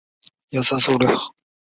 [0.49, 1.21] 昔曾改名陈天崴。